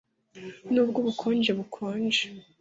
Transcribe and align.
nubwo 0.73 0.97
ubukonje 1.01 1.51
bukonje 1.59 2.23